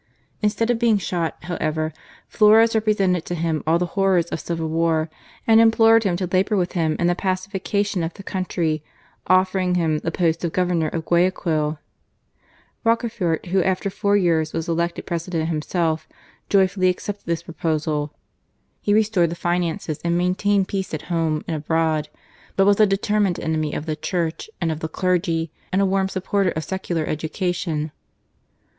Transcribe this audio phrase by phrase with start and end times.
[0.41, 1.93] Instead of being shot, however,
[2.27, 5.11] Flores represented to him all the horrors of civil war
[5.45, 8.83] and implored him to labour with him in the pacification of the country,
[9.27, 11.77] offering him the post of Governor of Guayaquil.
[12.83, 16.07] This proposal was joyfully accepted by Rocafuerte, who after four years was elected President himself.
[18.81, 22.09] He restored the finances and maintained peace at home and abroad,
[22.55, 26.09] but was a determined enemy of the Church and of the clergy and a warm
[26.09, 27.91] supporter of secular education.